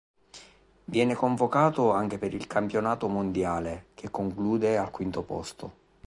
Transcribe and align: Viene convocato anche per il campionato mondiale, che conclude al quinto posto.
Viene 0.85 1.13
convocato 1.13 1.91
anche 1.91 2.17
per 2.17 2.33
il 2.33 2.47
campionato 2.47 3.07
mondiale, 3.07 3.89
che 3.93 4.09
conclude 4.09 4.75
al 4.75 4.89
quinto 4.89 5.21
posto. 5.21 5.73